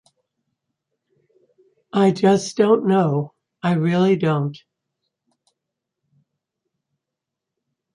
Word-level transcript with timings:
I 1.93 2.09
just 2.09 2.57
don't 2.57 2.87
know, 2.87 3.35
I 3.61 3.73
really 3.73 4.15
don't. 4.15 4.57